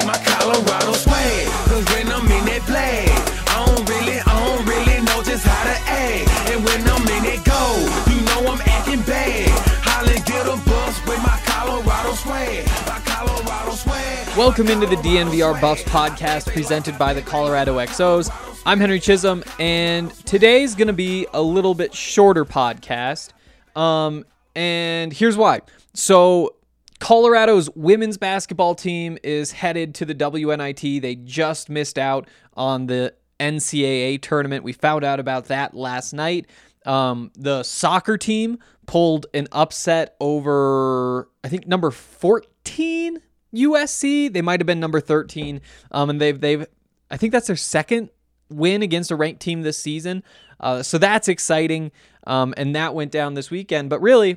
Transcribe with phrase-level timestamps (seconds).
[0.00, 1.46] Like my Colorado swag.
[1.68, 3.08] Cause when I'm in that flag,
[3.48, 6.50] I don't really, I don't really know just how to act.
[6.50, 9.48] And when I'm in that go, you know I'm acting bad.
[9.82, 12.66] Holly get a bus with my Colorado swag.
[12.86, 14.36] My Colorado swag.
[14.36, 18.30] Welcome into the DNVR Buffs podcast presented by the Colorado XOs.
[18.66, 23.32] I'm Henry Chisholm, and today's going to be a little bit shorter podcast.
[23.74, 25.62] Um, and here's why.
[25.94, 26.54] So,
[27.00, 31.00] Colorado's women's basketball team is headed to the WNIT.
[31.00, 34.62] They just missed out on the NCAA tournament.
[34.62, 36.46] We found out about that last night.
[36.86, 43.18] Um, the soccer team pulled an upset over, I think, number 14
[43.54, 44.32] USC.
[44.32, 45.60] They might have been number 13.
[45.90, 46.66] Um, and they've they've
[47.10, 48.10] I think that's their second
[48.50, 50.22] win against a ranked team this season.
[50.58, 51.92] Uh, so that's exciting.
[52.26, 53.88] Um, and that went down this weekend.
[53.90, 54.36] But really,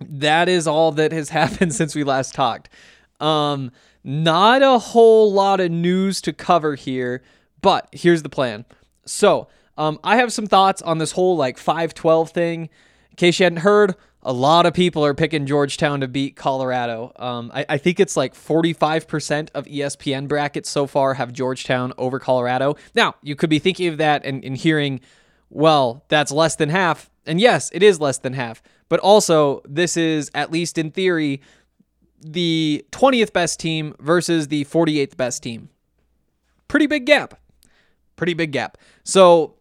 [0.00, 2.68] that is all that has happened since we last talked.
[3.20, 3.70] Um,
[4.04, 7.22] not a whole lot of news to cover here,
[7.60, 8.64] but here's the plan.
[9.04, 9.48] So,
[9.78, 12.62] um, I have some thoughts on this whole like 512 thing.
[13.10, 17.12] In case you hadn't heard, a lot of people are picking Georgetown to beat Colorado.
[17.16, 22.18] Um, I, I think it's like 45% of ESPN brackets so far have Georgetown over
[22.18, 22.76] Colorado.
[22.94, 25.00] Now, you could be thinking of that and, and hearing,
[25.50, 27.10] well, that's less than half.
[27.26, 28.62] And yes, it is less than half.
[28.92, 31.40] But also, this is, at least in theory,
[32.20, 35.70] the 20th best team versus the 48th best team.
[36.68, 37.40] Pretty big gap.
[38.16, 38.76] Pretty big gap.
[39.02, 39.54] So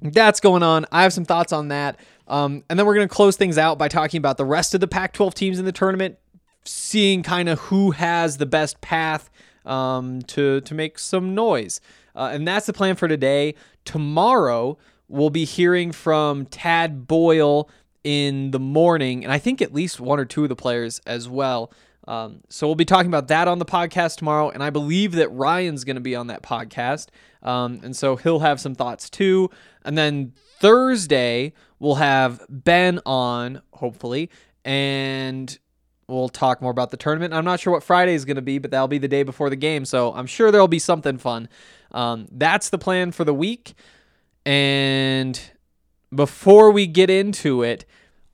[0.00, 0.86] that's going on.
[0.90, 2.00] I have some thoughts on that.
[2.28, 4.80] Um, and then we're going to close things out by talking about the rest of
[4.80, 6.16] the Pac 12 teams in the tournament,
[6.64, 9.28] seeing kind of who has the best path
[9.66, 11.82] um, to, to make some noise.
[12.16, 13.54] Uh, and that's the plan for today.
[13.84, 14.78] Tomorrow,
[15.08, 17.68] we'll be hearing from Tad Boyle
[18.04, 21.28] in the morning, and I think at least one or two of the players as
[21.28, 21.72] well.
[22.08, 25.30] Um, so we'll be talking about that on the podcast tomorrow, and I believe that
[25.30, 27.08] Ryan's going to be on that podcast,
[27.42, 29.50] um, and so he'll have some thoughts too.
[29.84, 34.30] And then Thursday we'll have Ben on, hopefully,
[34.64, 35.56] and
[36.08, 37.32] we'll talk more about the tournament.
[37.34, 39.50] I'm not sure what Friday is going to be, but that'll be the day before
[39.50, 41.48] the game, so I'm sure there'll be something fun.
[41.92, 43.74] Um, that's the plan for the week,
[44.46, 45.38] and
[46.14, 47.84] before we get into it,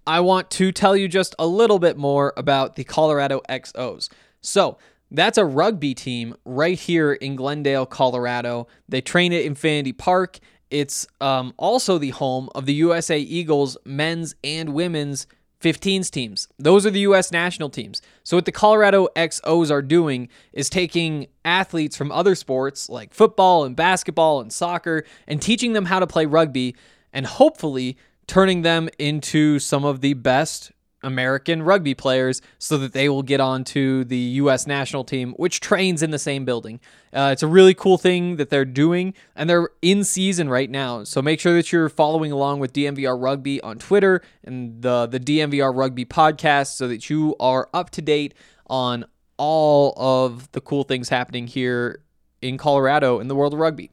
[0.07, 4.09] I want to tell you just a little bit more about the Colorado XOs.
[4.41, 4.79] So,
[5.11, 8.67] that's a rugby team right here in Glendale, Colorado.
[8.89, 10.41] They train at Infinity Park.
[10.71, 15.29] It's um, also the home of the USA Eagles men's and women's
[15.61, 16.49] 15s teams.
[16.59, 17.33] Those are the U.S.
[17.33, 18.03] national teams.
[18.25, 23.65] So, what the Colorado XOs are doing is taking athletes from other sports like football
[23.65, 26.75] and basketball and soccer and teaching them how to play rugby
[27.17, 27.97] and hopefully
[28.27, 30.71] turning them into some of the best
[31.03, 34.67] American rugby players so that they will get on to the U.S.
[34.67, 36.79] national team, which trains in the same building.
[37.15, 41.05] Uh, it's a really cool thing that they're doing, and they're in season right now.
[41.05, 45.21] So make sure that you're following along with DNVR Rugby on Twitter and the, the
[45.21, 48.35] DNVR Rugby podcast so that you are up to date
[48.67, 49.07] on
[49.39, 52.03] all of the cool things happening here
[52.43, 53.91] in Colorado in the world of rugby.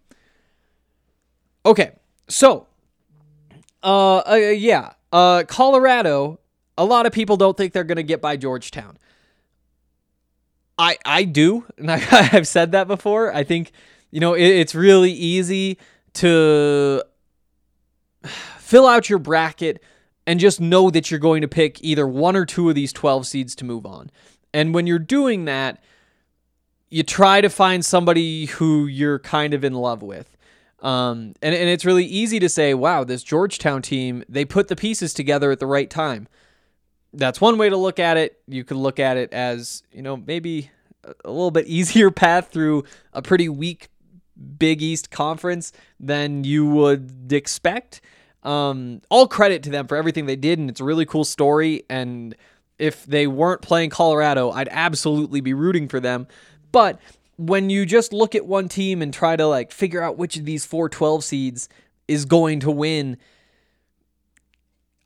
[1.66, 1.94] Okay,
[2.28, 2.67] so
[3.83, 6.39] uh, uh yeah, uh, Colorado.
[6.77, 8.97] A lot of people don't think they're going to get by Georgetown.
[10.77, 13.33] I I do, and I, I've said that before.
[13.33, 13.71] I think
[14.12, 15.77] you know it, it's really easy
[16.13, 17.03] to
[18.57, 19.83] fill out your bracket
[20.25, 23.27] and just know that you're going to pick either one or two of these 12
[23.27, 24.09] seeds to move on.
[24.53, 25.83] And when you're doing that,
[26.89, 30.32] you try to find somebody who you're kind of in love with.
[30.83, 34.75] Um, and, and it's really easy to say, wow, this Georgetown team, they put the
[34.75, 36.27] pieces together at the right time.
[37.13, 38.41] That's one way to look at it.
[38.47, 40.69] You could look at it as, you know, maybe
[41.06, 42.83] a little bit easier path through
[43.13, 43.89] a pretty weak
[44.57, 48.01] Big East conference than you would expect.
[48.41, 51.83] Um, all credit to them for everything they did, and it's a really cool story.
[51.89, 52.36] And
[52.77, 56.27] if they weren't playing Colorado, I'd absolutely be rooting for them.
[56.71, 57.00] But
[57.38, 60.45] when you just look at one team and try to like figure out which of
[60.45, 61.69] these four 12 seeds
[62.07, 63.18] is going to win,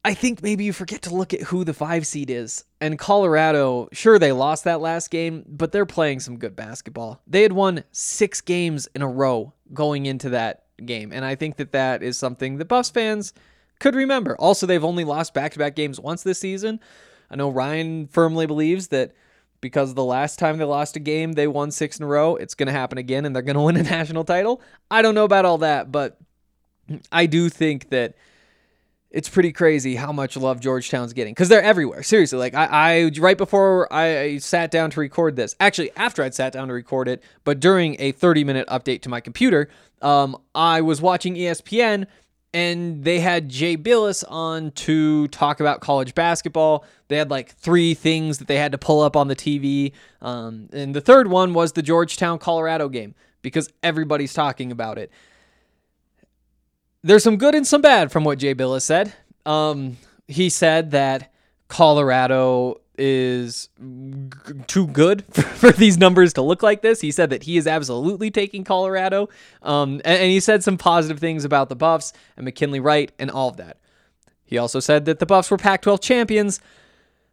[0.04, 2.64] I think maybe you forget to look at who the five seed is.
[2.80, 7.22] And Colorado, sure, they lost that last game, but they're playing some good basketball.
[7.28, 11.12] They had won six games in a row going into that game.
[11.12, 13.34] And I think that that is something the Buffs fans
[13.80, 14.36] could remember.
[14.38, 16.80] Also, they've only lost back to back games once this season.
[17.30, 19.12] I know Ryan firmly believes that
[19.62, 22.36] because the last time they lost a game, they won six in a row.
[22.36, 24.62] It's going to happen again and they're going to win a national title.
[24.90, 26.18] I don't know about all that, but
[27.12, 28.16] I do think that
[29.10, 32.04] it's pretty crazy how much love Georgetown's getting because they're everywhere.
[32.04, 36.36] Seriously, like I, I right before I sat down to record this, actually after I'd
[36.36, 39.70] sat down to record it, but during a 30 minute update to my computer,
[40.02, 42.06] um, I was watching ESPN
[42.54, 46.86] and they had Jay Bilas on to talk about college basketball.
[47.08, 49.92] They had like three things that they had to pull up on the TV,
[50.22, 55.12] um, and the third one was the Georgetown Colorado game because everybody's talking about it
[57.04, 59.14] there's some good and some bad from what Jay Bilas said.
[59.46, 59.98] Um,
[60.28, 61.32] he said that
[61.68, 67.02] Colorado is g- too good for, for, these numbers to look like this.
[67.02, 69.30] He said that he is absolutely taking Colorado.
[69.62, 73.30] Um, and, and he said some positive things about the Buffs and McKinley Wright and
[73.30, 73.78] all of that.
[74.46, 76.60] He also said that the Buffs were Pac 12 champions.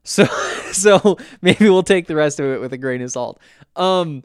[0.07, 0.27] So,
[0.71, 3.41] so maybe we'll take the rest of it with a grain of salt.
[3.75, 4.23] Um,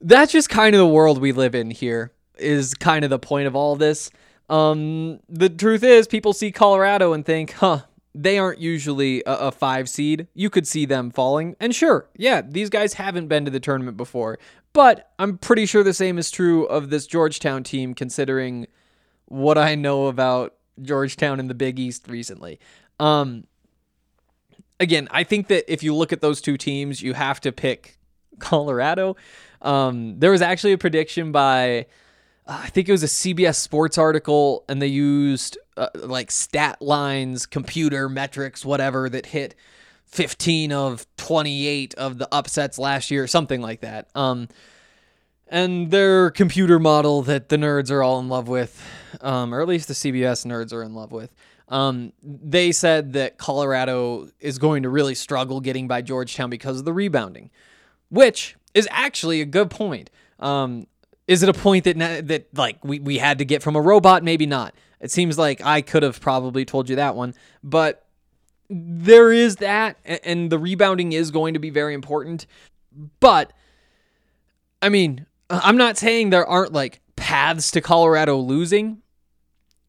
[0.00, 3.46] that's just kind of the world we live in here, is kind of the point
[3.46, 4.10] of all this.
[4.50, 7.82] Um, the truth is, people see Colorado and think, huh,
[8.14, 10.26] they aren't usually a, a, five seed.
[10.34, 11.56] You could see them falling.
[11.60, 14.38] And sure, yeah, these guys haven't been to the tournament before.
[14.72, 18.66] But I'm pretty sure the same is true of this Georgetown team, considering
[19.26, 22.58] what I know about Georgetown in the Big East recently.
[23.00, 23.46] Um,
[24.78, 27.98] again, I think that if you look at those two teams, you have to pick
[28.38, 29.16] Colorado.
[29.62, 31.86] Um, there was actually a prediction by
[32.46, 37.46] I think it was a CBS Sports article, and they used uh, like stat lines,
[37.46, 39.54] computer metrics, whatever that hit
[40.06, 44.08] 15 of 28 of the upsets last year, something like that.
[44.14, 44.48] Um,
[45.48, 48.82] and their computer model that the nerds are all in love with,
[49.20, 51.32] um, or at least the CBS nerds are in love with.
[51.68, 56.84] Um, they said that Colorado is going to really struggle getting by Georgetown because of
[56.84, 57.50] the rebounding,
[58.10, 60.10] which is actually a good point.
[60.38, 60.86] Um,
[61.26, 64.22] is it a point that that like we, we had to get from a robot?
[64.22, 64.74] Maybe not.
[65.02, 68.06] It seems like I could have probably told you that one, but
[68.70, 72.46] there is that, and the rebounding is going to be very important.
[73.20, 73.52] But
[74.80, 79.02] I mean, I'm not saying there aren't like paths to Colorado losing.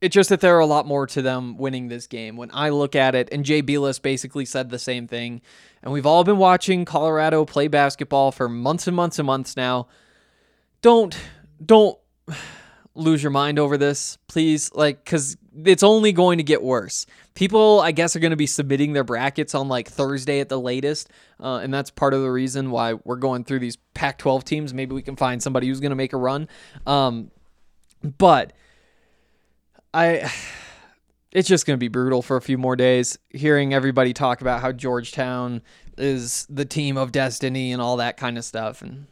[0.01, 2.35] It's just that there are a lot more to them winning this game.
[2.35, 5.41] When I look at it, and Jay Bilas basically said the same thing,
[5.81, 9.87] and we've all been watching Colorado play basketball for months and months and months now
[10.83, 11.17] don't
[11.65, 11.97] don't
[12.95, 14.71] lose your mind over this, please.
[14.73, 17.05] Like, because it's only going to get worse.
[17.33, 20.59] People, I guess, are going to be submitting their brackets on like Thursday at the
[20.59, 21.09] latest,
[21.39, 24.73] uh, and that's part of the reason why we're going through these Pac-12 teams.
[24.73, 26.47] Maybe we can find somebody who's going to make a run.
[26.85, 27.31] Um,
[28.17, 28.53] but
[29.93, 30.31] I.
[31.35, 33.17] It's just going to be brutal for a few more days.
[33.31, 35.63] Hearing everybody talk about how Georgetown
[35.97, 38.83] is the team of destiny and all that kind of stuff.
[38.83, 39.07] And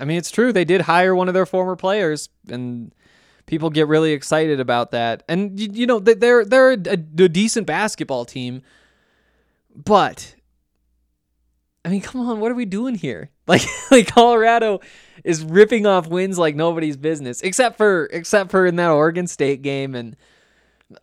[0.00, 0.52] I mean, it's true.
[0.52, 2.94] They did hire one of their former players, and
[3.46, 5.22] people get really excited about that.
[5.28, 8.62] And you, you know, they're they're a, a decent basketball team,
[9.74, 10.34] but
[11.84, 13.30] I mean, come on, what are we doing here?
[13.48, 14.80] Like, like Colorado
[15.24, 19.62] is ripping off wins like nobody's business, except for except for in that Oregon State
[19.62, 19.96] game.
[19.96, 20.16] And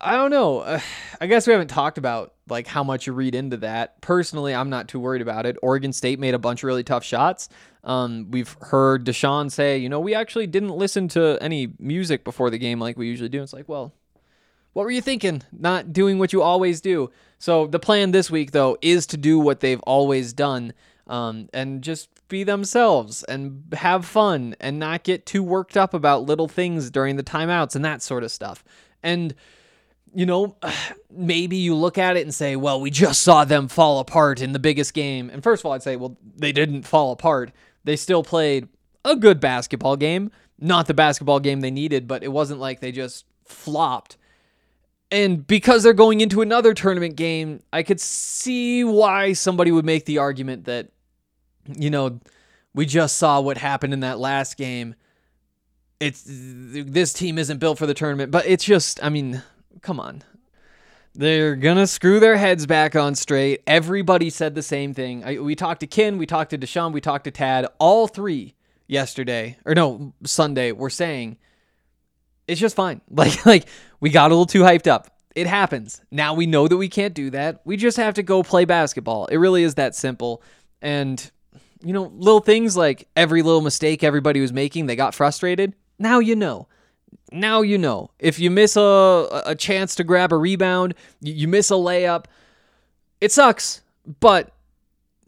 [0.00, 0.62] I don't know.
[1.20, 4.00] I guess we haven't talked about like how much you read into that.
[4.00, 5.58] Personally, I'm not too worried about it.
[5.62, 7.50] Oregon State made a bunch of really tough shots.
[7.82, 12.50] Um, we've heard D'Shawn say, you know, we actually didn't listen to any music before
[12.50, 13.42] the game like we usually do.
[13.42, 13.92] It's like, well,
[14.72, 15.42] what were you thinking?
[15.52, 17.10] Not doing what you always do.
[17.38, 20.74] So the plan this week, though, is to do what they've always done
[21.06, 26.24] um, and just be themselves and have fun and not get too worked up about
[26.24, 28.62] little things during the timeouts and that sort of stuff.
[29.02, 29.34] And
[30.14, 30.56] you know,
[31.10, 34.52] maybe you look at it and say, well, we just saw them fall apart in
[34.52, 35.30] the biggest game.
[35.30, 37.52] And first of all, I'd say, well, they didn't fall apart
[37.84, 38.68] they still played
[39.04, 40.30] a good basketball game.
[40.58, 44.16] Not the basketball game they needed, but it wasn't like they just flopped.
[45.10, 50.04] And because they're going into another tournament game, I could see why somebody would make
[50.04, 50.90] the argument that,
[51.66, 52.20] you know,
[52.74, 54.94] we just saw what happened in that last game.
[55.98, 59.42] It's this team isn't built for the tournament, but it's just, I mean,
[59.82, 60.22] come on.
[61.20, 63.62] They're gonna screw their heads back on straight.
[63.66, 65.22] Everybody said the same thing.
[65.22, 67.66] I, we talked to Ken, we talked to D'Shawn, we talked to Tad.
[67.78, 68.54] All three
[68.86, 71.36] yesterday, or no, Sunday, were saying
[72.48, 73.02] it's just fine.
[73.10, 73.68] Like, like
[74.00, 75.14] we got a little too hyped up.
[75.34, 76.00] It happens.
[76.10, 77.60] Now we know that we can't do that.
[77.66, 79.26] We just have to go play basketball.
[79.26, 80.42] It really is that simple.
[80.80, 81.30] And
[81.84, 85.74] you know, little things like every little mistake everybody was making, they got frustrated.
[85.98, 86.66] Now you know.
[87.32, 88.10] Now you know.
[88.18, 92.24] If you miss a a chance to grab a rebound, you miss a layup,
[93.20, 93.82] it sucks.
[94.20, 94.52] But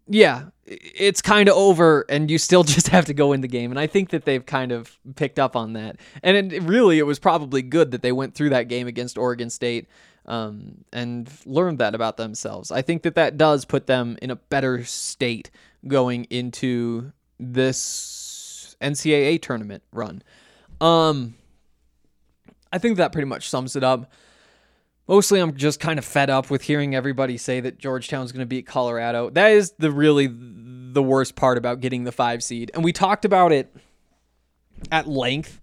[0.09, 3.71] yeah, it's kind of over and you still just have to go in the game
[3.71, 7.07] and i think that they've kind of picked up on that and it, really it
[7.07, 9.87] was probably good that they went through that game against oregon state
[10.25, 14.37] um, and learned that about themselves i think that that does put them in a
[14.37, 15.51] better state
[15.89, 20.23] going into this ncaa tournament run
[20.81, 21.35] um,
[22.73, 24.11] i think that pretty much sums it up
[25.09, 28.47] Mostly, I'm just kind of fed up with hearing everybody say that Georgetown's going to
[28.47, 29.31] beat Colorado.
[29.31, 33.25] That is the really the worst part about getting the five seed, and we talked
[33.25, 33.75] about it
[34.91, 35.61] at length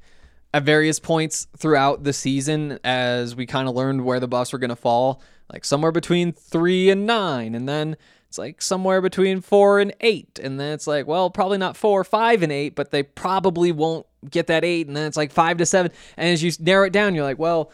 [0.53, 4.59] at various points throughout the season as we kind of learned where the Buffs were
[4.59, 5.21] going to fall,
[5.53, 7.95] like somewhere between three and nine, and then
[8.27, 12.03] it's like somewhere between four and eight, and then it's like, well, probably not four,
[12.03, 15.57] five and eight, but they probably won't get that eight, and then it's like five
[15.57, 17.71] to seven, and as you narrow it down, you're like, well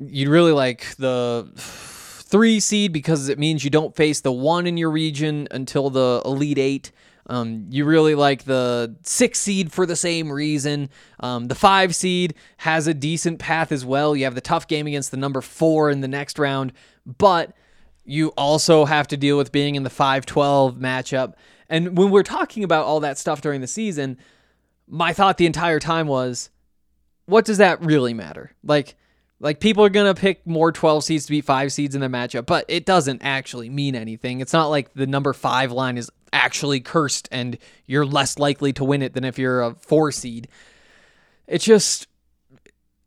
[0.00, 4.76] you'd really like the three seed because it means you don't face the one in
[4.76, 6.92] your region until the Elite Eight.
[7.26, 10.88] Um, you really like the six seed for the same reason.
[11.20, 14.16] Um, the five seed has a decent path as well.
[14.16, 16.72] You have the tough game against the number four in the next round,
[17.06, 17.52] but
[18.04, 21.34] you also have to deal with being in the 5 12 matchup.
[21.68, 24.18] And when we're talking about all that stuff during the season,
[24.90, 26.50] my thought the entire time was,
[27.26, 28.52] what does that really matter?
[28.62, 28.96] Like,
[29.38, 32.44] like people are gonna pick more 12 seeds to beat five seeds in the matchup,
[32.44, 34.40] but it doesn't actually mean anything.
[34.40, 37.56] It's not like the number five line is actually cursed and
[37.86, 40.48] you're less likely to win it than if you're a four seed.
[41.46, 42.06] It just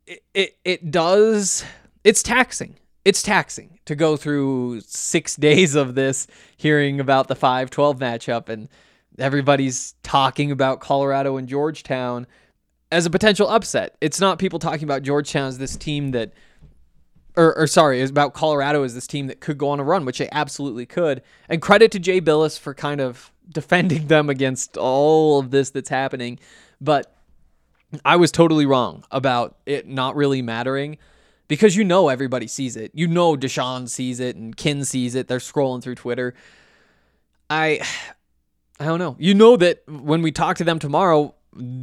[0.08, 1.64] it it, it does
[2.04, 2.76] it's taxing.
[3.06, 8.50] It's taxing to go through six days of this hearing about the 5 12 matchup
[8.50, 8.70] and
[9.18, 12.28] everybody's talking about Colorado and Georgetown
[12.92, 13.96] as a potential upset.
[14.02, 16.34] It's not people talking about Georgetown as this team that,
[17.36, 20.06] or, or sorry, it's about Colorado as this team that could go on a run,
[20.06, 21.22] which they absolutely could.
[21.50, 25.90] And credit to Jay Bilas for kind of defending them against all of this that's
[25.90, 26.40] happening.
[26.80, 27.16] But
[28.06, 30.98] I was totally wrong about it not really mattering
[31.48, 32.92] because you know everybody sees it.
[32.94, 35.28] You know D'Shawn sees it and Ken sees it.
[35.28, 36.34] They're scrolling through Twitter.
[37.50, 37.82] I
[38.80, 39.16] I don't know.
[39.20, 41.36] You know that when we talk to them tomorrow,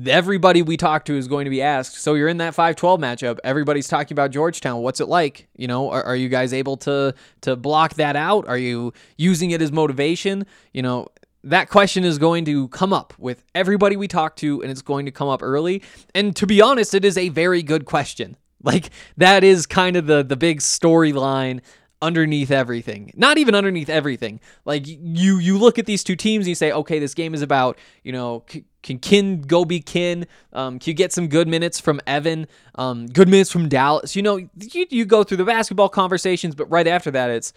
[0.06, 3.38] everybody we talk to is going to be asked so you're in that 5-12 matchup.
[3.44, 4.82] Everybody's talking about georgetown.
[4.82, 5.48] What's it like?
[5.56, 8.48] You know are, are, you guys able to to block that out?
[8.48, 10.46] Are you using it as motivation?
[10.72, 11.08] You know
[11.44, 15.06] that question is going to come up with everybody we talk to and it's going
[15.06, 15.82] to come up early.
[16.14, 18.36] And to be honest it is a very good question.
[18.62, 21.60] Like that is kind of the the big storyline
[22.02, 23.12] underneath everything.
[23.14, 24.40] Not even underneath everything.
[24.64, 27.42] Like you you look at these two teams and you say, okay, this game is
[27.42, 30.26] about, you know, c- can Kin go be Kin?
[30.52, 32.46] Um, can you get some good minutes from Evan?
[32.74, 34.16] Um, good minutes from Dallas?
[34.16, 37.52] You know, you, you go through the basketball conversations, but right after that, it's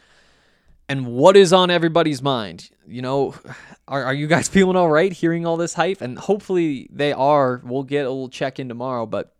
[0.90, 2.70] and what is on everybody's mind?
[2.86, 3.36] You know,
[3.88, 6.02] are, are you guys feeling all right hearing all this hype?
[6.02, 7.62] And hopefully they are.
[7.64, 9.34] We'll get a little check in tomorrow, but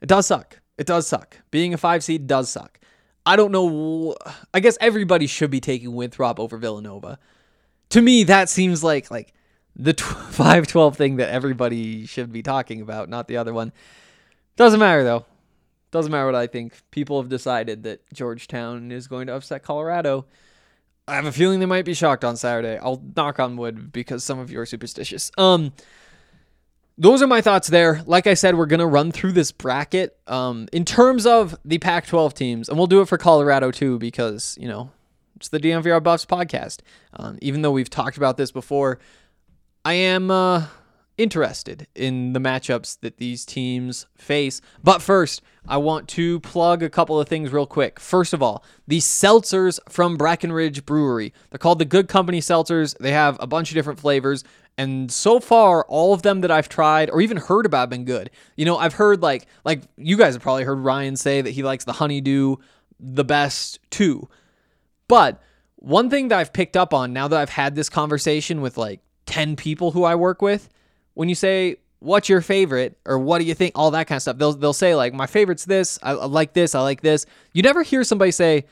[0.00, 0.60] it does suck.
[0.76, 1.38] It does suck.
[1.50, 2.78] Being a five seed does suck.
[3.28, 4.16] I don't know.
[4.54, 7.18] I guess everybody should be taking Winthrop over Villanova.
[7.90, 9.34] To me, that seems like like
[9.76, 9.92] the
[10.30, 13.74] 512 thing that everybody should be talking about, not the other one.
[14.56, 15.26] Doesn't matter though.
[15.90, 16.72] Doesn't matter what I think.
[16.90, 20.24] People have decided that Georgetown is going to upset Colorado.
[21.06, 22.78] I have a feeling they might be shocked on Saturday.
[22.78, 25.30] I'll knock on wood because some of you are superstitious.
[25.36, 25.74] Um
[26.98, 28.02] those are my thoughts there.
[28.06, 31.78] Like I said, we're going to run through this bracket um, in terms of the
[31.78, 34.90] Pac 12 teams, and we'll do it for Colorado too because, you know,
[35.36, 36.80] it's the DNVR Buffs podcast.
[37.14, 38.98] Um, even though we've talked about this before,
[39.84, 40.66] I am uh,
[41.16, 44.60] interested in the matchups that these teams face.
[44.82, 48.00] But first, I want to plug a couple of things real quick.
[48.00, 51.32] First of all, the seltzers from Breckenridge Brewery.
[51.50, 52.98] They're called the Good Company Seltzers.
[52.98, 54.42] They have a bunch of different flavors.
[54.78, 58.04] And so far, all of them that I've tried or even heard about have been
[58.04, 58.30] good.
[58.56, 61.64] You know, I've heard like like you guys have probably heard Ryan say that he
[61.64, 62.56] likes the honeydew
[63.00, 64.28] the best too.
[65.08, 65.42] But
[65.76, 69.00] one thing that I've picked up on now that I've had this conversation with like
[69.26, 70.68] 10 people who I work with,
[71.14, 72.96] when you say what's your favorite?
[73.04, 73.76] or what do you think?
[73.76, 74.38] all that kind of stuff.
[74.38, 75.98] They'll they'll say like my favorite's this.
[76.04, 76.76] I, I like this.
[76.76, 77.26] I like this.
[77.52, 78.66] You never hear somebody say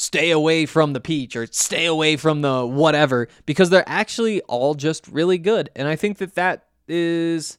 [0.00, 4.74] stay away from the peach or stay away from the whatever because they're actually all
[4.74, 5.68] just really good.
[5.76, 7.58] And I think that that is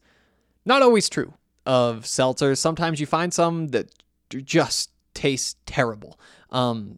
[0.66, 1.34] not always true
[1.66, 2.58] of seltzers.
[2.58, 3.92] Sometimes you find some that
[4.30, 6.20] just taste terrible.
[6.50, 6.98] Um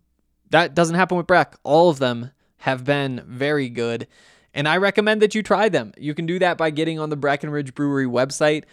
[0.50, 1.56] that doesn't happen with Breck.
[1.64, 4.08] All of them have been very good.
[4.54, 5.94] And I recommend that you try them.
[5.98, 8.64] You can do that by getting on the Breckenridge Brewery website.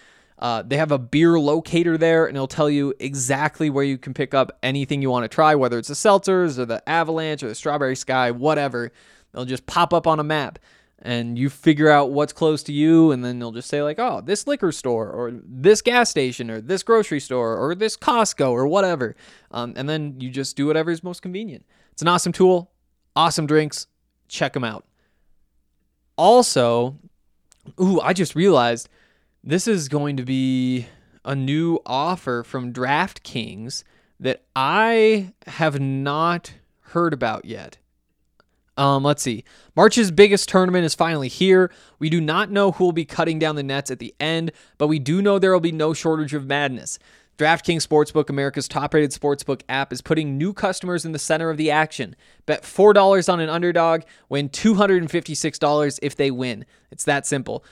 [0.41, 4.15] Uh, they have a beer locator there, and it'll tell you exactly where you can
[4.15, 7.49] pick up anything you want to try, whether it's the seltzers or the avalanche or
[7.49, 8.91] the strawberry sky, whatever.
[9.33, 10.59] They'll just pop up on a map,
[11.03, 14.23] and you figure out what's close to you, and then they'll just say like, "Oh,
[14.23, 18.67] this liquor store, or this gas station, or this grocery store, or this Costco, or
[18.67, 19.17] whatever,"
[19.51, 21.67] um, and then you just do whatever is most convenient.
[21.93, 22.71] It's an awesome tool,
[23.15, 23.89] awesome drinks.
[24.29, 24.87] Check them out.
[26.17, 26.99] Also,
[27.79, 28.89] ooh, I just realized
[29.43, 30.87] this is going to be
[31.25, 33.85] a new offer from DraftKings
[34.19, 37.79] that I have not heard about yet.
[38.77, 39.45] Um, let's see.
[39.77, 41.71] March's biggest tournament is finally here.
[41.99, 44.87] We do not know who will be cutting down the nets at the end, but
[44.87, 46.99] we do know there will be no shortage of madness.
[47.37, 51.57] DraftKings Sportsbook, America's top rated sportsbook app, is putting new customers in the center of
[51.57, 52.15] the action.
[52.45, 56.67] Bet $4 on an underdog, win $256 if they win.
[56.91, 57.65] It's that simple.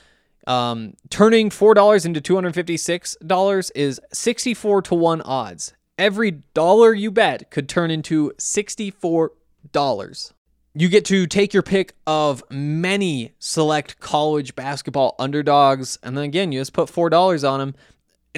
[0.49, 5.75] Um, turning $4 into $256 is 64 to 1 odds.
[5.99, 10.33] Every dollar you bet could turn into $64.
[10.75, 16.51] You get to take your pick of many select college basketball underdogs, and then again,
[16.53, 17.75] you just put $4 on them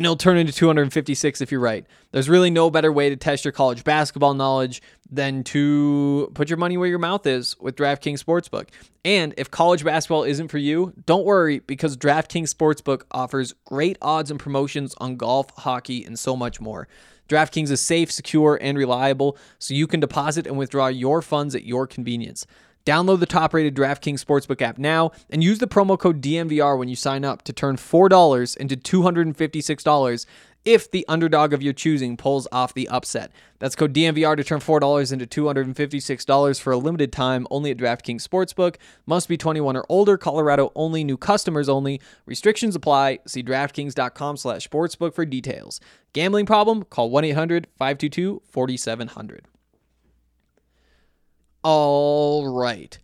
[0.01, 1.85] and it'll turn into 256 if you're right.
[2.11, 4.81] There's really no better way to test your college basketball knowledge
[5.11, 8.69] than to put your money where your mouth is with DraftKings Sportsbook.
[9.05, 14.31] And if college basketball isn't for you, don't worry because DraftKings Sportsbook offers great odds
[14.31, 16.89] and promotions on golf, hockey, and so much more.
[17.29, 21.65] DraftKings is safe, secure, and reliable, so you can deposit and withdraw your funds at
[21.65, 22.47] your convenience.
[22.87, 26.89] Download the top rated DraftKings Sportsbook app now and use the promo code DNVR when
[26.89, 30.27] you sign up to turn $4 into $256
[30.65, 33.31] if the underdog of your choosing pulls off the upset.
[33.59, 38.27] That's code DNVR to turn $4 into $256 for a limited time only at DraftKings
[38.27, 38.77] Sportsbook.
[39.07, 42.01] Must be 21 or older, Colorado only, new customers only.
[42.27, 43.21] Restrictions apply.
[43.27, 45.81] See DraftKings.com slash sportsbook for details.
[46.13, 46.85] Gambling problem?
[46.85, 49.41] Call 1-800-522-4700.
[51.63, 52.99] All right.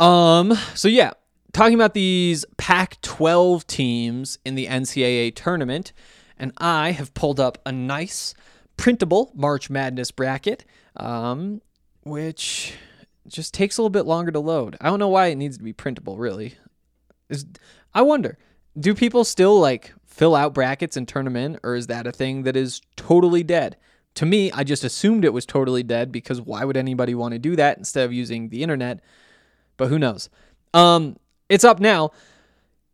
[0.00, 1.12] Um, so yeah,
[1.52, 5.92] talking about these Pac 12 teams in the NCAA tournament,
[6.38, 8.34] and I have pulled up a nice
[8.76, 10.64] printable March Madness bracket,
[10.96, 11.60] um,
[12.02, 12.74] which
[13.28, 14.76] just takes a little bit longer to load.
[14.80, 16.54] I don't know why it needs to be printable, really.
[17.28, 17.46] Is
[17.94, 18.38] I wonder,
[18.78, 22.12] do people still like fill out brackets and turn them in, or is that a
[22.12, 23.76] thing that is totally dead?
[24.14, 27.38] To me, I just assumed it was totally dead because why would anybody want to
[27.38, 29.00] do that instead of using the internet?
[29.76, 30.28] But who knows?
[30.72, 31.16] Um,
[31.48, 32.12] it's up now.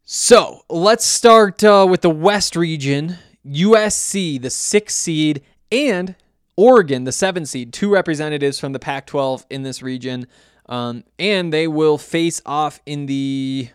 [0.04, 3.18] So let's start uh, with the West region.
[3.46, 6.14] USC, the sixth seed, and
[6.56, 10.26] Oregon, the seventh seed, two representatives from the Pac 12 in this region.
[10.66, 13.68] Um, and they will face off in the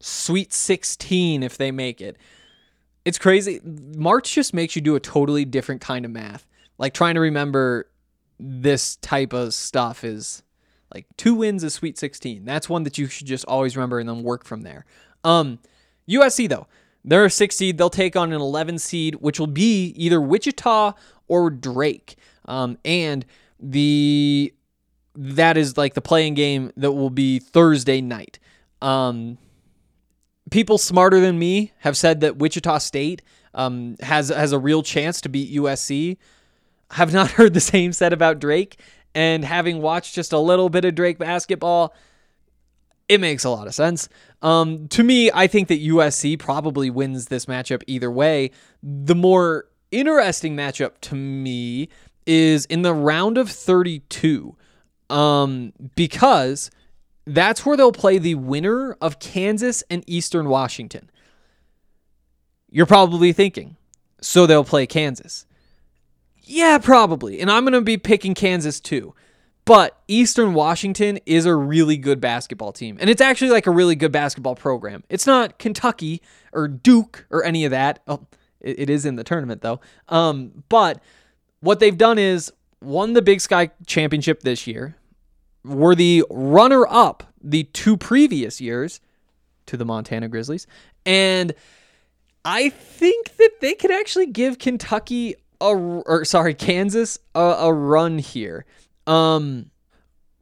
[0.00, 2.16] Sweet 16 if they make it.
[3.06, 3.60] It's crazy.
[3.64, 6.44] March just makes you do a totally different kind of math.
[6.76, 7.88] Like trying to remember
[8.40, 10.42] this type of stuff is
[10.92, 12.44] like two wins is Sweet 16.
[12.44, 14.86] That's one that you should just always remember and then work from there.
[15.22, 15.60] Um,
[16.10, 16.66] USC though,
[17.04, 17.78] they're a six seed.
[17.78, 20.94] They'll take on an 11 seed, which will be either Wichita
[21.28, 22.16] or Drake.
[22.46, 23.24] Um, and
[23.60, 24.52] the
[25.14, 28.40] that is like the playing game that will be Thursday night.
[28.82, 29.38] Um,
[30.50, 33.22] people smarter than me have said that Wichita State
[33.54, 36.16] um, has has a real chance to beat USC.
[36.92, 38.78] Have not heard the same said about Drake,
[39.14, 41.94] and having watched just a little bit of Drake basketball,
[43.08, 44.08] it makes a lot of sense.
[44.42, 48.50] Um, to me, I think that USC probably wins this matchup either way.
[48.82, 51.88] The more interesting matchup to me
[52.26, 54.56] is in the round of 32,
[55.08, 56.70] um, because
[57.26, 61.10] that's where they'll play the winner of Kansas and Eastern Washington.
[62.70, 63.76] You're probably thinking,
[64.20, 65.46] so they'll play Kansas.
[66.42, 67.40] Yeah, probably.
[67.40, 69.14] And I'm going to be picking Kansas too.
[69.64, 72.98] But Eastern Washington is a really good basketball team.
[73.00, 75.02] And it's actually like a really good basketball program.
[75.08, 78.00] It's not Kentucky or Duke or any of that.
[78.06, 78.26] Oh,
[78.60, 79.80] it, is in the tournament though.
[80.08, 81.02] Um, but
[81.60, 84.96] what they've done is won the Big Sky Championship this year,
[85.66, 89.00] were the runner up the two previous years
[89.66, 90.66] to the Montana Grizzlies,
[91.04, 91.54] and
[92.44, 98.18] I think that they could actually give Kentucky a or sorry Kansas a, a run
[98.18, 98.64] here.
[99.06, 99.70] Um,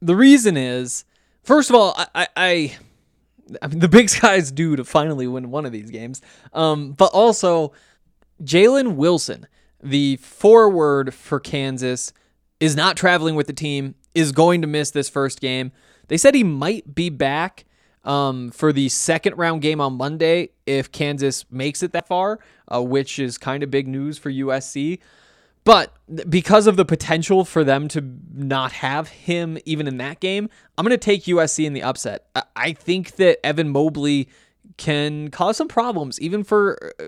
[0.01, 1.05] the reason is,
[1.43, 2.77] first of all, I, I, I,
[3.63, 6.21] I mean the Big Sky's due to finally win one of these games.
[6.53, 7.73] Um, but also
[8.43, 9.47] Jalen Wilson,
[9.83, 12.13] the forward for Kansas,
[12.61, 13.95] is not traveling with the team.
[14.15, 15.73] Is going to miss this first game.
[16.09, 17.65] They said he might be back
[18.05, 22.39] um, for the second round game on Monday if Kansas makes it that far,
[22.73, 24.99] uh, which is kind of big news for USC.
[25.65, 25.97] But
[26.29, 30.85] because of the potential for them to not have him even in that game, I'm
[30.85, 32.27] going to take USC in the upset.
[32.55, 34.29] I think that Evan Mobley
[34.77, 37.05] can cause some problems, even for uh,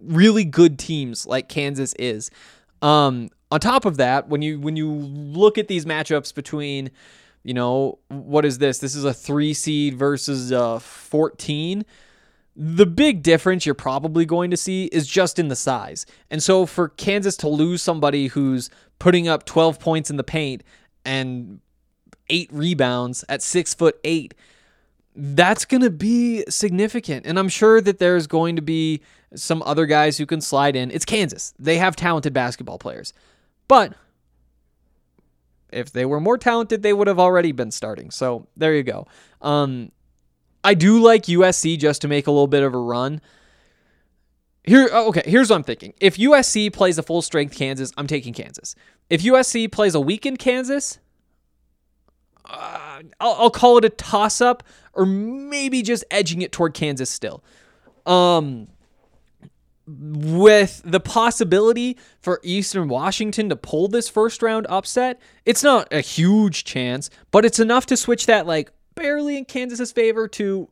[0.00, 2.30] really good teams like Kansas is.
[2.80, 6.90] Um, on top of that, when you when you look at these matchups between
[7.48, 8.78] you know, what is this?
[8.78, 11.84] This is a three seed versus a 14.
[12.54, 16.04] The big difference you're probably going to see is just in the size.
[16.30, 20.62] And so for Kansas to lose somebody who's putting up 12 points in the paint
[21.04, 21.60] and
[22.28, 24.34] eight rebounds at six foot eight,
[25.14, 27.24] that's going to be significant.
[27.26, 29.00] And I'm sure that there's going to be
[29.34, 30.90] some other guys who can slide in.
[30.90, 31.54] It's Kansas.
[31.58, 33.12] They have talented basketball players.
[33.68, 33.94] But
[35.70, 38.10] if they were more talented, they would have already been starting.
[38.10, 39.06] So there you go.
[39.42, 39.92] Um,
[40.64, 43.20] I do like USC just to make a little bit of a run.
[44.64, 45.22] Here, oh, okay.
[45.24, 45.94] Here's what I'm thinking.
[46.00, 48.74] If USC plays a full strength Kansas, I'm taking Kansas.
[49.08, 50.98] If USC plays a weakened Kansas,
[52.44, 54.62] uh, I'll, I'll call it a toss up,
[54.94, 57.42] or maybe just edging it toward Kansas still.
[58.04, 58.68] Um,
[59.88, 66.00] with the possibility for Eastern Washington to pull this first round upset, it's not a
[66.00, 70.68] huge chance, but it's enough to switch that like barely in Kansas's favor to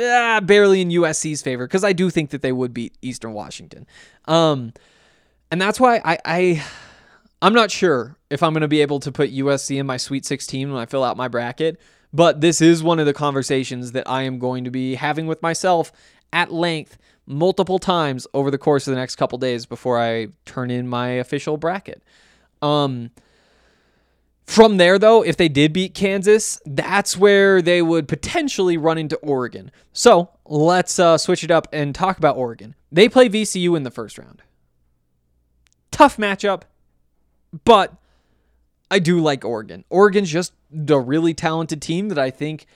[0.00, 3.86] ah, barely in USC's favor because I do think that they would beat Eastern Washington.
[4.26, 4.72] Um,
[5.50, 6.64] and that's why I, I
[7.42, 10.24] I'm not sure if I'm going to be able to put USC in my Sweet
[10.24, 11.80] 16 when I fill out my bracket,
[12.12, 15.42] but this is one of the conversations that I am going to be having with
[15.42, 15.92] myself
[16.32, 20.70] at length multiple times over the course of the next couple days before I turn
[20.70, 22.02] in my official bracket.
[22.62, 23.10] Um,
[24.46, 29.16] from there, though, if they did beat Kansas, that's where they would potentially run into
[29.16, 29.72] Oregon.
[29.92, 32.76] So let's uh, switch it up and talk about Oregon.
[32.92, 34.42] They play VCU in the first round.
[35.90, 36.62] Tough matchup,
[37.64, 37.94] but
[38.90, 39.84] I do like Oregon.
[39.90, 40.52] Oregon's just
[40.88, 42.66] a really talented team that I think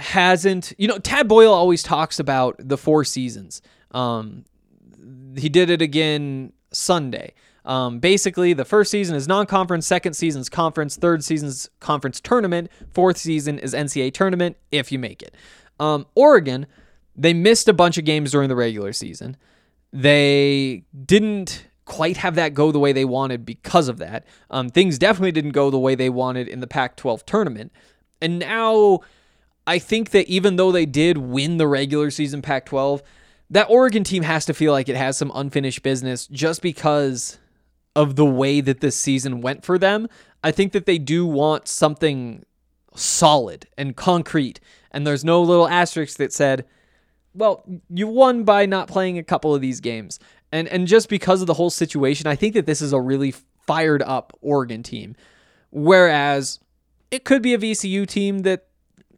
[0.00, 3.62] hasn't, you know, Tad Boyle always talks about the four seasons.
[3.92, 4.44] Um,
[5.36, 7.34] he did it again Sunday.
[7.64, 13.18] Um, basically, the first season is non-conference, second season's conference, third season's conference tournament, fourth
[13.18, 15.34] season is NCAA tournament if you make it.
[15.78, 16.66] Um, Oregon,
[17.14, 19.36] they missed a bunch of games during the regular season.
[19.92, 24.24] They didn't quite have that go the way they wanted because of that.
[24.50, 27.72] Um, things definitely didn't go the way they wanted in the Pac-12 tournament,
[28.22, 29.00] and now
[29.66, 33.02] I think that even though they did win the regular season Pac 12,
[33.50, 37.38] that Oregon team has to feel like it has some unfinished business just because
[37.96, 40.08] of the way that this season went for them.
[40.42, 42.44] I think that they do want something
[42.94, 44.60] solid and concrete.
[44.90, 46.64] And there's no little asterisk that said,
[47.34, 50.18] well, you won by not playing a couple of these games.
[50.52, 53.32] And and just because of the whole situation, I think that this is a really
[53.66, 55.14] fired up Oregon team.
[55.70, 56.58] Whereas
[57.10, 58.66] it could be a VCU team that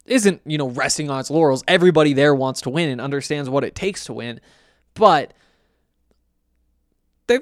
[0.05, 1.63] isn't, you know, resting on its laurels.
[1.67, 4.41] Everybody there wants to win and understands what it takes to win.
[4.93, 5.33] But
[7.27, 7.41] they've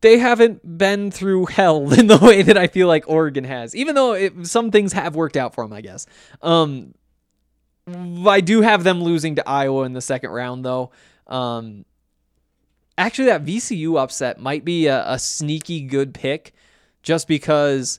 [0.00, 3.74] they haven't been through hell in the way that I feel like Oregon has.
[3.74, 6.06] Even though it, some things have worked out for them, I guess.
[6.42, 6.94] Um
[8.26, 10.90] I do have them losing to Iowa in the second round though.
[11.26, 11.84] Um
[12.98, 16.52] actually that VCU upset might be a, a sneaky good pick
[17.02, 17.98] just because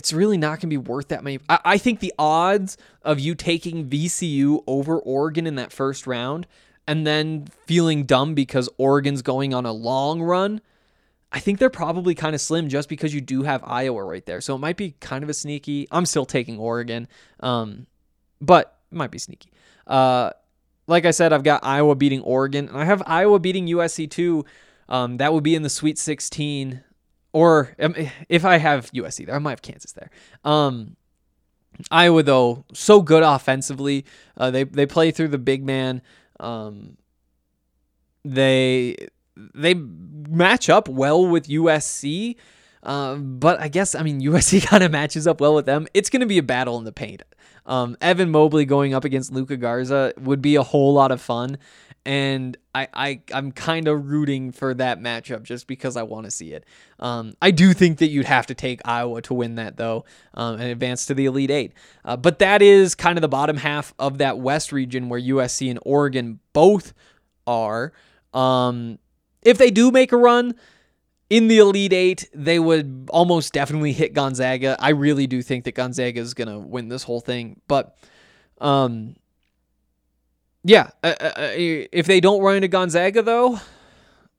[0.00, 1.40] it's really not going to be worth that many.
[1.50, 6.46] I, I think the odds of you taking VCU over Oregon in that first round
[6.88, 10.62] and then feeling dumb because Oregon's going on a long run,
[11.30, 14.40] I think they're probably kind of slim just because you do have Iowa right there.
[14.40, 15.86] So it might be kind of a sneaky.
[15.90, 17.06] I'm still taking Oregon,
[17.40, 17.86] um,
[18.40, 19.52] but it might be sneaky.
[19.86, 20.30] Uh,
[20.86, 24.46] like I said, I've got Iowa beating Oregon, and I have Iowa beating USC too.
[24.88, 26.84] Um, that would be in the Sweet 16
[27.32, 27.94] or um,
[28.28, 30.10] if I have USC there, I might have Kansas there.
[30.44, 30.96] Um,
[31.90, 34.04] Iowa though, so good offensively.
[34.36, 36.02] Uh, they they play through the big man.
[36.38, 36.96] Um,
[38.24, 38.96] they
[39.54, 42.36] they match up well with USC.
[42.82, 45.86] Uh, but I guess I mean USC kind of matches up well with them.
[45.94, 47.22] It's going to be a battle in the paint.
[47.66, 51.58] Um, Evan Mobley going up against Luka Garza would be a whole lot of fun.
[52.06, 56.30] And I, I I'm kind of rooting for that matchup just because I want to
[56.30, 56.64] see it.
[56.98, 60.54] Um, I do think that you'd have to take Iowa to win that though, um,
[60.54, 61.72] and advance to the Elite Eight.
[62.04, 65.68] Uh, but that is kind of the bottom half of that West region where USC
[65.68, 66.94] and Oregon both
[67.46, 67.92] are.
[68.32, 68.98] Um,
[69.42, 70.54] if they do make a run
[71.28, 74.76] in the Elite Eight, they would almost definitely hit Gonzaga.
[74.80, 77.96] I really do think that Gonzaga is gonna win this whole thing, but
[78.58, 79.16] um,
[80.64, 83.60] yeah, uh, uh, uh, if they don't run into Gonzaga though,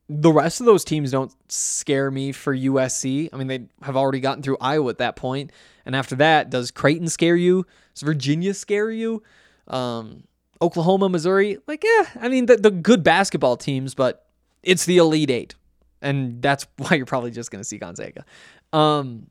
[0.08, 3.30] the rest of those teams don't scare me for USC.
[3.32, 5.52] I mean, they have already gotten through Iowa at that point,
[5.86, 7.66] and after that, does Creighton scare you?
[7.94, 9.24] Does Virginia scare you?
[9.68, 10.24] Um,
[10.62, 14.28] Oklahoma, Missouri, like yeah, I mean the, the good basketball teams, but
[14.62, 15.56] it's the Elite Eight,
[16.02, 18.26] and that's why you're probably just going to see Gonzaga.
[18.72, 19.28] Um,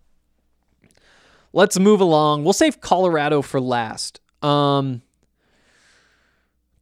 [1.53, 2.43] let's move along.
[2.43, 4.21] We'll save Colorado for last.
[4.43, 5.03] Um,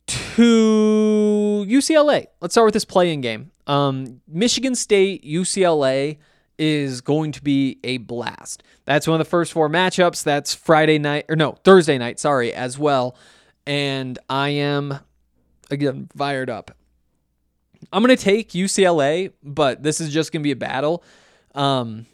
[0.08, 2.26] to UCLA.
[2.40, 3.50] Let's start with this playing game.
[3.66, 6.18] Um, Michigan State, UCLA
[6.58, 8.62] is going to be a blast.
[8.84, 10.24] That's one of the first four matchups.
[10.24, 13.16] That's Friday night, or no, Thursday night, sorry, as well.
[13.66, 14.98] And I am,
[15.70, 16.72] again, fired up.
[17.92, 21.04] I'm to take UCLA, but this is just to be a battle.
[21.54, 22.06] Um,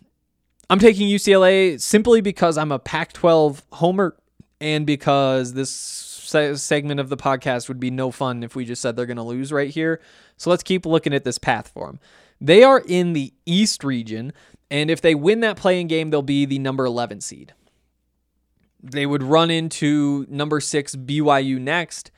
[0.69, 4.17] I'm taking UCLA simply because I'm a Pac 12 homer
[4.61, 5.71] and because this
[6.35, 9.17] se- segment of the podcast would be no fun if we just said they're going
[9.17, 10.01] to lose right here.
[10.37, 12.01] So let's keep looking at this path for them.
[12.41, 14.33] They are in the East region,
[14.71, 17.55] and if they win that playing game, they'll be the number 11 seed.
[18.83, 22.11] They would run into number six BYU next.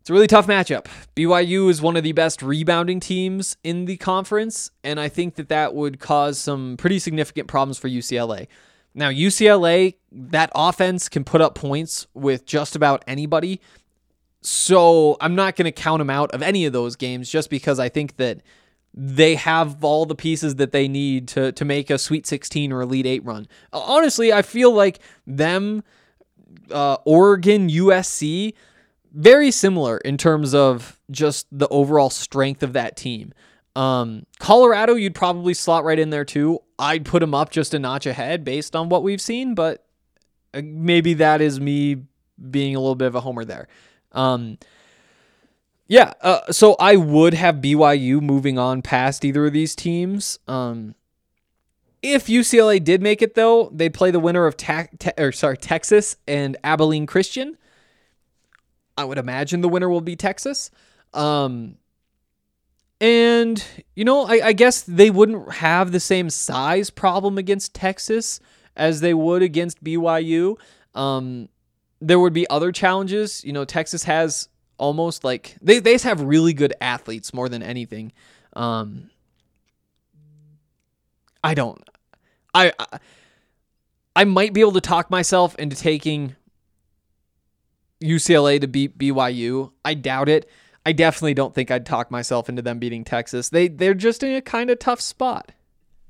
[0.00, 0.86] It's a really tough matchup.
[1.14, 5.50] BYU is one of the best rebounding teams in the conference, and I think that
[5.50, 8.48] that would cause some pretty significant problems for UCLA.
[8.94, 13.60] Now, UCLA, that offense can put up points with just about anybody.
[14.42, 17.78] So I'm not going to count them out of any of those games just because
[17.78, 18.40] I think that
[18.92, 22.80] they have all the pieces that they need to, to make a Sweet 16 or
[22.80, 23.46] Elite 8 run.
[23.72, 25.84] Honestly, I feel like them,
[26.70, 28.54] uh, Oregon, USC,
[29.12, 33.32] very similar in terms of just the overall strength of that team.
[33.76, 36.60] Um, Colorado, you'd probably slot right in there too.
[36.78, 39.86] I'd put them up just a notch ahead based on what we've seen, but
[40.52, 42.02] uh, maybe that is me
[42.50, 43.68] being a little bit of a homer there.
[44.12, 44.58] Um,
[45.86, 50.38] yeah, uh, so I would have BYU moving on past either of these teams.
[50.46, 50.94] Um,
[52.02, 55.56] if UCLA did make it though, they play the winner of ta- te- or sorry
[55.56, 57.56] Texas and Abilene Christian.
[58.96, 60.70] I would imagine the winner will be Texas.
[61.12, 61.76] Um,
[63.00, 68.40] and, you know, I, I, guess they wouldn't have the same size problem against Texas
[68.76, 70.58] as they would against BYU.
[70.94, 71.48] Um,
[72.00, 73.44] there would be other challenges.
[73.44, 77.62] You know, Texas has almost like they, they just have really good athletes more than
[77.62, 78.12] anything.
[78.54, 79.10] Um,
[81.42, 81.82] I don't.
[82.52, 82.98] I, I
[84.16, 86.34] I might be able to talk myself into taking
[88.02, 89.72] UCLA to beat BYU.
[89.84, 90.50] I doubt it.
[90.90, 93.48] I definitely don't think I'd talk myself into them beating Texas.
[93.48, 95.52] They they're just in a kind of tough spot.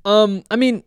[0.05, 0.81] Um, I mean,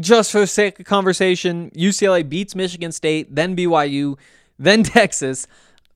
[0.00, 4.18] just for sake of conversation, UCLA beats Michigan State, then BYU,
[4.58, 5.46] then Texas.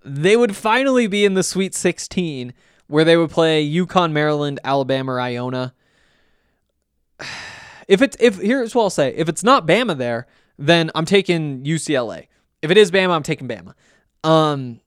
[0.05, 2.55] They would finally be in the Sweet 16,
[2.87, 5.75] where they would play UConn, Maryland, Alabama, Iona.
[7.89, 10.27] If it's if here's what I'll say: if it's not Bama there,
[10.59, 12.27] then I'm taking UCLA.
[12.61, 13.75] If it is Bama, I'm taking Bama.
[14.25, 14.81] Um,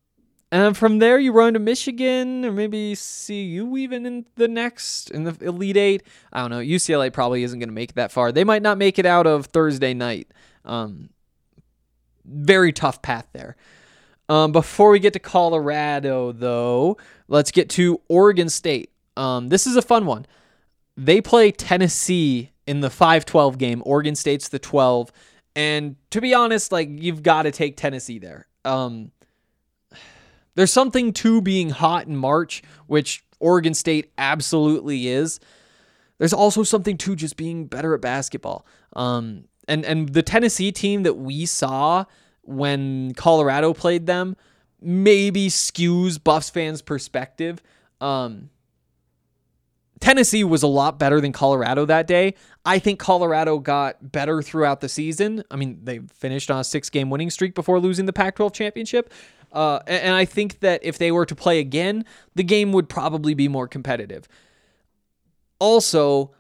[0.52, 5.24] and from there, you run to Michigan or maybe CU even in the next, in
[5.24, 6.04] the Elite Eight.
[6.34, 6.60] I don't know.
[6.60, 8.32] UCLA probably isn't going to make it that far.
[8.32, 10.28] They might not make it out of Thursday night.
[10.66, 11.10] Um,
[12.26, 13.56] very tough path there.
[14.28, 18.92] Um, before we get to Colorado, though, let's get to Oregon State.
[19.18, 20.26] Um, this is a fun one.
[20.98, 23.84] They play Tennessee in the 5 12 game.
[23.86, 25.12] Oregon State's the 12.
[25.56, 28.48] And to be honest, like, you've got to take Tennessee there.
[28.66, 29.12] Um,
[30.60, 35.40] there's something to being hot in March, which Oregon State absolutely is.
[36.18, 38.66] There's also something to just being better at basketball.
[38.94, 42.06] Um, and and the Tennessee team that we saw
[42.42, 44.36] when Colorado played them
[44.82, 47.62] maybe skews Buffs fans' perspective.
[48.02, 48.50] Um,
[50.00, 52.36] Tennessee was a lot better than Colorado that day.
[52.66, 55.44] I think Colorado got better throughout the season.
[55.52, 58.54] I mean, they finished on a six game winning streak before losing the Pac 12
[58.54, 59.12] championship.
[59.52, 63.34] Uh, and I think that if they were to play again, the game would probably
[63.34, 64.28] be more competitive.
[65.60, 66.32] Also,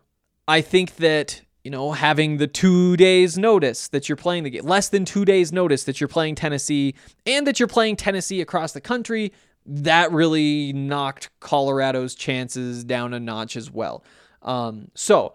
[0.47, 4.63] I think that you know having the two days notice that you're playing the game,
[4.63, 6.95] less than two days notice that you're playing Tennessee,
[7.25, 9.33] and that you're playing Tennessee across the country,
[9.65, 14.03] that really knocked Colorado's chances down a notch as well.
[14.41, 15.33] Um, so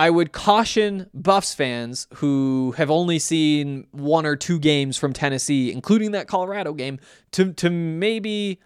[0.00, 5.70] I would caution Buffs fans who have only seen one or two games from Tennessee,
[5.70, 6.98] including that Colorado game,
[7.32, 8.60] to to maybe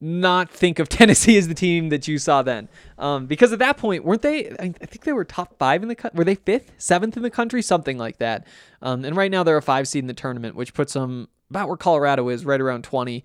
[0.00, 3.76] not think of Tennessee as the team that you saw then, um, because at that
[3.76, 4.50] point weren't they?
[4.58, 7.30] I think they were top five in the co- were they fifth, seventh in the
[7.30, 8.48] country, something like that.
[8.82, 11.68] Um, and right now they're a five seed in the tournament, which puts them about
[11.68, 13.22] where Colorado is, right around twenty.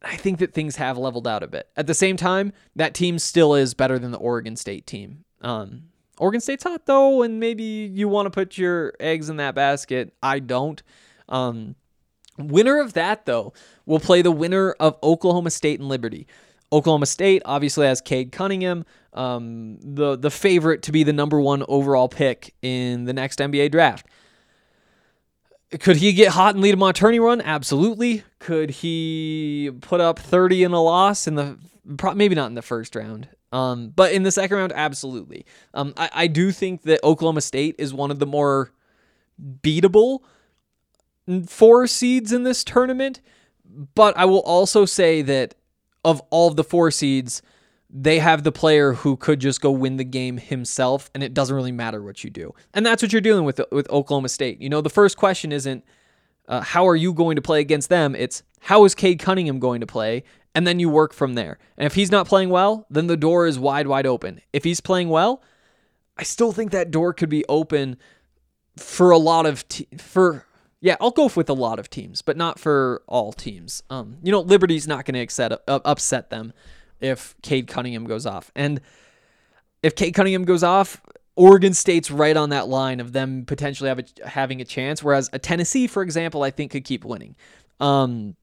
[0.00, 1.68] I think that things have leveled out a bit.
[1.76, 5.24] At the same time, that team still is better than the Oregon State team.
[5.40, 5.90] Um,
[6.20, 10.12] Oregon State's hot though, and maybe you want to put your eggs in that basket.
[10.22, 10.80] I don't.
[11.28, 11.76] Um,
[12.38, 13.54] winner of that though
[13.86, 16.26] will play the winner of Oklahoma State and Liberty.
[16.72, 21.64] Oklahoma State obviously has Cade Cunningham, um, the the favorite to be the number one
[21.68, 24.06] overall pick in the next NBA draft.
[25.80, 27.40] Could he get hot and lead a Monturney run?
[27.40, 28.24] Absolutely.
[28.40, 31.58] Could he put up 30 in a loss in the
[32.14, 35.44] maybe not in the first round, um, but in the second round, absolutely.
[35.74, 38.72] Um, I, I do think that Oklahoma State is one of the more
[39.62, 40.20] beatable
[41.46, 43.20] four seeds in this tournament.
[43.94, 45.54] But I will also say that
[46.04, 47.40] of all of the four seeds,
[47.88, 51.54] they have the player who could just go win the game himself, and it doesn't
[51.54, 52.52] really matter what you do.
[52.74, 54.60] And that's what you're dealing with with Oklahoma State.
[54.60, 55.84] You know, the first question isn't
[56.50, 58.14] uh, how are you going to play against them.
[58.14, 61.58] It's how is Cade Cunningham going to play, and then you work from there.
[61.78, 64.40] And if he's not playing well, then the door is wide, wide open.
[64.52, 65.42] If he's playing well,
[66.18, 67.96] I still think that door could be open
[68.76, 70.44] for a lot of te- for
[70.82, 73.82] yeah, I'll go with a lot of teams, but not for all teams.
[73.90, 76.52] Um, you know, Liberty's not going to upset uh, upset them
[77.00, 78.80] if Cade Cunningham goes off, and
[79.82, 81.00] if Cade Cunningham goes off,
[81.36, 85.02] Oregon State's right on that line of them potentially a, having a chance.
[85.02, 87.36] Whereas a Tennessee, for example, I think could keep winning.
[87.78, 88.36] Um,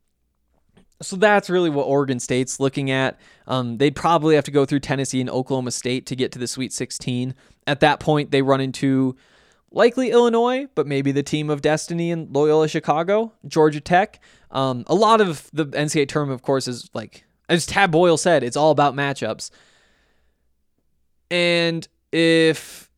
[1.01, 3.19] so that's really what Oregon State's looking at.
[3.45, 6.47] Um, they'd probably have to go through Tennessee and Oklahoma State to get to the
[6.47, 7.35] Sweet 16.
[7.67, 9.15] At that point, they run into
[9.71, 14.19] likely Illinois, but maybe the team of destiny in Loyola Chicago, Georgia Tech.
[14.49, 18.43] Um, a lot of the NCAA tournament, of course, is like, as Tad Boyle said,
[18.43, 19.51] it's all about matchups.
[21.29, 22.89] And if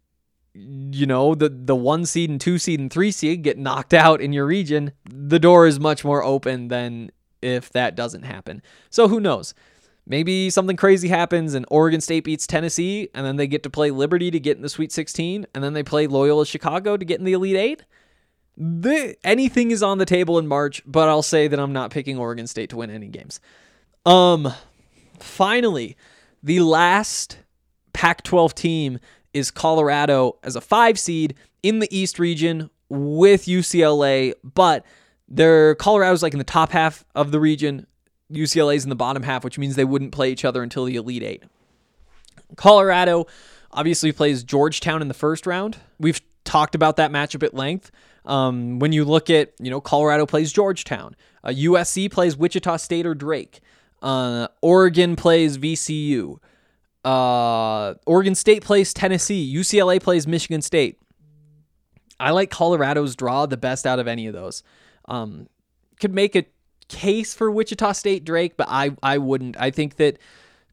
[0.53, 4.21] you know the the one seed and two seed and three seed get knocked out
[4.21, 8.61] in your region, the door is much more open than if that doesn't happen.
[8.89, 9.53] So who knows?
[10.05, 13.91] Maybe something crazy happens and Oregon State beats Tennessee, and then they get to play
[13.91, 17.19] Liberty to get in the Sweet 16, and then they play Loyola Chicago to get
[17.19, 17.83] in the Elite Eight.
[18.57, 22.17] The, anything is on the table in March, but I'll say that I'm not picking
[22.17, 23.39] Oregon State to win any games.
[24.03, 24.51] Um,
[25.19, 25.95] finally,
[26.41, 27.37] the last
[27.99, 28.99] Pac-12 team
[29.33, 34.85] is Colorado as a five seed in the East region with UCLA, but
[35.27, 37.85] they're Colorado's like in the top half of the region.
[38.31, 41.23] UCLA's in the bottom half, which means they wouldn't play each other until the Elite
[41.23, 41.43] Eight.
[42.55, 43.27] Colorado
[43.69, 45.75] obviously plays Georgetown in the first round.
[45.99, 47.91] We've talked about that matchup at length.
[48.25, 53.05] Um, when you look at, you know, Colorado plays Georgetown, uh, USC plays Wichita State
[53.05, 53.59] or Drake,
[54.01, 56.39] uh, Oregon plays VCU,
[57.09, 60.99] uh, Oregon State plays Tennessee, UCLA plays Michigan State.
[62.19, 64.61] I like Colorado's draw the best out of any of those.
[65.05, 65.47] Um,
[65.99, 66.45] could make a
[66.87, 69.59] case for Wichita State Drake, but I I wouldn't.
[69.59, 70.19] I think that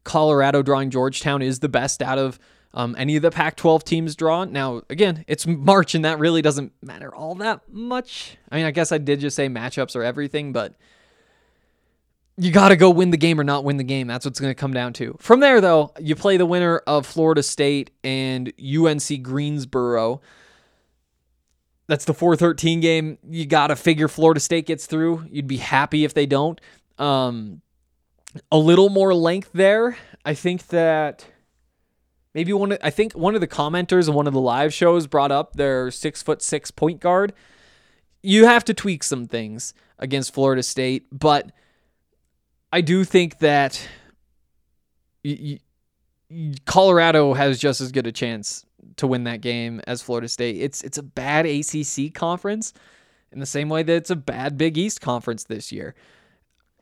[0.03, 2.39] Colorado drawing Georgetown is the best out of
[2.73, 4.51] um, any of the Pac-12 teams drawn.
[4.51, 8.37] Now, again, it's March, and that really doesn't matter all that much.
[8.51, 10.75] I mean, I guess I did just say matchups are everything, but
[12.37, 14.07] you got to go win the game or not win the game.
[14.07, 15.17] That's what's going to come down to.
[15.19, 20.21] From there, though, you play the winner of Florida State and UNC Greensboro.
[21.87, 23.17] That's the 413 game.
[23.27, 25.25] You got to figure Florida State gets through.
[25.31, 26.61] You'd be happy if they don't.
[26.99, 27.61] Um,
[28.51, 29.97] a little more length there.
[30.23, 31.25] I think that
[32.35, 32.73] maybe one.
[32.73, 35.53] Of, I think one of the commenters in one of the live shows brought up
[35.53, 37.33] their six foot six point guard.
[38.21, 41.51] You have to tweak some things against Florida State, but
[42.71, 43.81] I do think that
[45.23, 45.59] y-
[46.29, 48.65] y- Colorado has just as good a chance
[48.97, 50.57] to win that game as Florida State.
[50.61, 52.73] It's it's a bad ACC conference
[53.31, 55.95] in the same way that it's a bad Big East conference this year.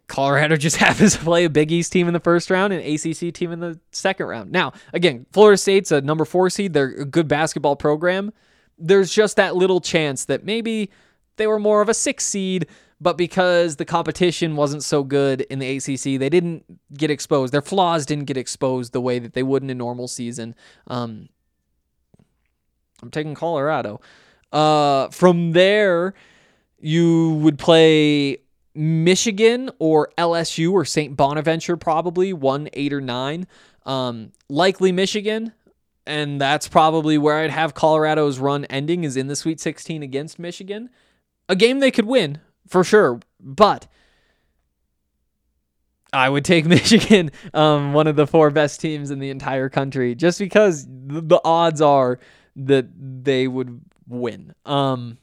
[0.08, 3.34] Colorado just happens to play a Big East team in the first round and ACC
[3.34, 4.52] team in the second round.
[4.52, 6.74] Now, again, Florida State's a number 4 seed.
[6.74, 8.32] They're a good basketball program.
[8.78, 10.92] There's just that little chance that maybe
[11.38, 12.68] they were more of a 6 seed,
[13.02, 17.54] but because the competition wasn't so good in the ACC, they didn't get exposed.
[17.54, 20.56] Their flaws didn't get exposed the way that they would in a normal season.
[20.88, 21.30] Um,
[23.02, 24.00] I'm taking Colorado.
[24.52, 26.14] Uh, from there,
[26.80, 28.38] you would play
[28.74, 31.18] Michigan or LSU or St.
[31.18, 33.48] Bonaventure, probably one, eight, or nine.
[33.86, 35.52] Um, likely Michigan,
[36.08, 40.40] and that's probably where I'd have Colorado's run ending is in the Sweet 16 against
[40.40, 40.90] Michigan.
[41.50, 43.88] A game they could win for sure, but
[46.16, 50.16] I would take Michigan, um, one of the four best teams in the entire country,
[50.16, 52.20] just because the odds are
[52.56, 54.54] that they would win.
[54.66, 55.18] Um,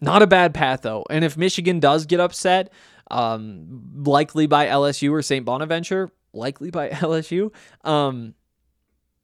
[0.00, 2.72] not a bad path though, and if Michigan does get upset,
[3.10, 5.44] um, likely by LSU or St.
[5.44, 7.52] Bonaventure, likely by LSU,
[7.84, 8.34] um,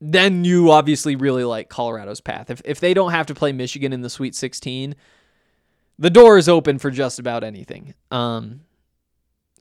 [0.01, 2.51] then you obviously really like Colorado's path.
[2.51, 4.95] If if they don't have to play Michigan in the Sweet 16,
[5.99, 7.95] the door is open for just about anything.
[8.11, 8.61] Um,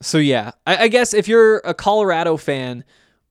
[0.00, 2.84] so yeah, I, I guess if you're a Colorado fan,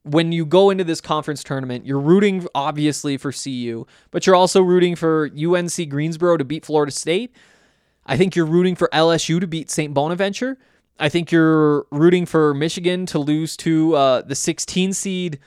[0.03, 4.61] when you go into this conference tournament, you're rooting obviously for CU, but you're also
[4.61, 7.33] rooting for UNC Greensboro to beat Florida State.
[8.05, 9.93] I think you're rooting for LSU to beat St.
[9.93, 10.57] Bonaventure.
[10.99, 15.39] I think you're rooting for Michigan to lose to uh, the 16 seed,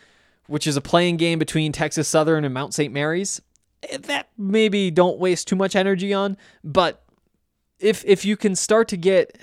[0.47, 2.93] which is a playing game between Texas Southern and Mount St.
[2.93, 3.41] Mary's.
[3.83, 7.05] Eh, That maybe don't waste too much energy on, but
[7.79, 9.39] if if you can start to get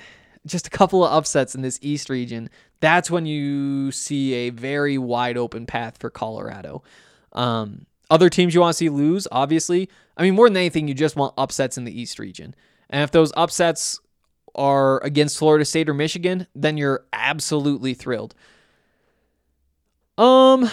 [0.46, 4.98] just a couple of upsets in this East region, that's when you see a very
[4.98, 6.84] wide open path for Colorado.
[7.32, 9.90] Um, other teams you want to see lose, obviously.
[10.18, 12.54] I mean, more than anything, you just want upsets in the East region.
[12.90, 14.00] And if those upsets
[14.54, 18.36] are against Florida State or Michigan, then you're absolutely thrilled.
[20.18, 20.70] Um,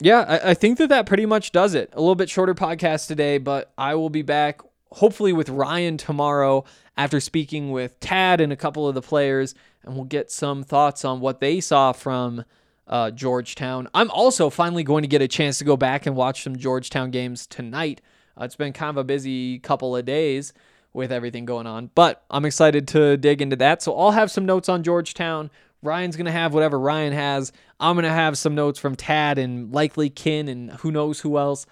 [0.00, 1.90] yeah, I, I think that that pretty much does it.
[1.92, 4.60] A little bit shorter podcast today, but I will be back
[4.96, 6.64] hopefully with Ryan tomorrow
[6.96, 11.04] after speaking with Tad and a couple of the players, and we'll get some thoughts
[11.04, 12.44] on what they saw from
[12.88, 13.88] uh, Georgetown.
[13.92, 17.10] I'm also finally going to get a chance to go back and watch some Georgetown
[17.10, 18.00] games tonight.
[18.40, 20.54] Uh, it's been kind of a busy couple of days
[20.94, 23.82] with everything going on, but I'm excited to dig into that.
[23.82, 25.50] So I'll have some notes on Georgetown.
[25.82, 27.52] Ryan's going to have whatever Ryan has.
[27.78, 31.36] I'm going to have some notes from Tad and likely Kin and who knows who
[31.36, 31.66] else.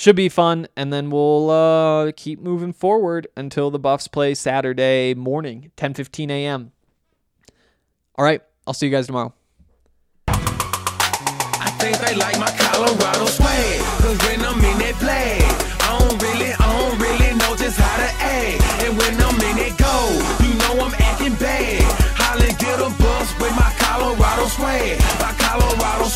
[0.00, 0.66] Should be fun.
[0.78, 6.30] And then we'll uh, keep moving forward until the Buffs play Saturday morning, 10 15
[6.30, 6.72] a.m.
[8.16, 8.40] All right.
[8.66, 9.34] I'll see you guys tomorrow.
[10.26, 13.26] I think they like my Colorado.
[13.26, 15.42] Cause when I'm in flag,
[15.82, 18.62] I don't really, I don't really know just how to act.
[18.82, 20.16] And when I'm in that goal,
[20.48, 22.06] you know I'm acting bad.
[22.70, 24.48] A bus with my Colorado.
[25.20, 26.08] My Colorado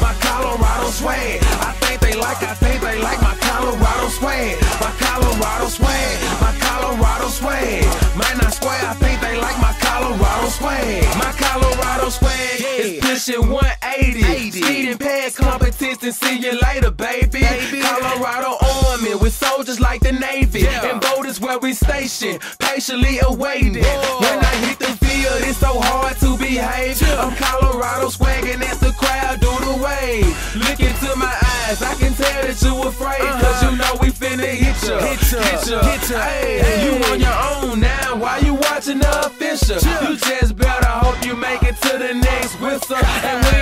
[0.00, 0.88] my Colorado.
[1.06, 1.81] I
[2.12, 4.60] they like, I think they like my Colorado swag.
[4.80, 7.84] My Colorado swag, my Colorado swag.
[8.16, 11.04] Man, I swear, I think they like my Colorado swag.
[11.16, 14.50] My Colorado swag is pushing 180.
[14.50, 17.40] Speeding past competition, see you later, baby.
[17.40, 17.80] baby.
[17.80, 20.66] Colorado Army with soldiers like the Navy.
[20.66, 23.74] And boat where we station, patiently awaiting.
[23.74, 27.02] When I hit the field, it's so hard to behave.
[27.18, 30.56] I'm Colorado swagging as the crowd do the wave.
[30.56, 33.18] Look into my eyes, I can tell that you afraid.
[33.18, 33.70] Cause uh-huh.
[33.70, 34.98] you know we finna hit ya.
[35.00, 36.18] Hit ya, hit ya, hit ya.
[36.20, 39.78] Hey, you on your own now, why you watching the official?
[39.78, 42.96] You just better hope you make it to the next whistle.
[42.96, 43.61] And we